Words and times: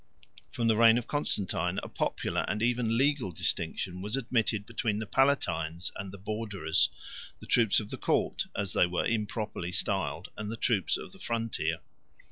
From 0.51 0.65
the 0.65 0.75
reign 0.77 0.97
of 0.97 1.05
Constantine, 1.05 1.79
a 1.83 1.87
popular 1.87 2.43
and 2.47 2.63
even 2.63 2.97
legal 2.97 3.31
distinction 3.31 4.01
was 4.01 4.15
admitted 4.17 4.65
between 4.65 4.97
the 4.97 5.05
Palatines 5.05 5.91
128 5.93 5.93
and 5.97 6.11
the 6.11 6.17
Borderers; 6.17 6.89
the 7.39 7.45
troops 7.45 7.79
of 7.79 7.91
the 7.91 7.97
court, 7.99 8.47
as 8.55 8.73
they 8.73 8.87
were 8.87 9.05
improperly 9.05 9.71
styled, 9.71 10.29
and 10.35 10.51
the 10.51 10.57
troops 10.57 10.97
of 10.97 11.11
the 11.11 11.19
frontier. 11.19 11.81